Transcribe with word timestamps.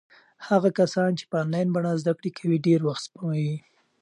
هغه 0.47 0.69
کسان 0.79 1.11
چې 1.19 1.25
په 1.31 1.35
انلاین 1.43 1.69
بڼه 1.75 1.91
زده 2.01 2.13
کړې 2.19 2.31
کوي 2.37 2.57
ډېر 2.67 2.79
وخت 2.85 3.03
سپموي. 3.07 3.55